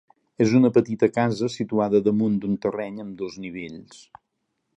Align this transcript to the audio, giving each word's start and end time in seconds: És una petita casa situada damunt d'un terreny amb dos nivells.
És 0.43 0.53
una 0.59 0.71
petita 0.77 1.09
casa 1.17 1.49
situada 1.57 2.01
damunt 2.09 2.41
d'un 2.45 2.57
terreny 2.67 3.01
amb 3.05 3.15
dos 3.21 3.39
nivells. 3.45 4.03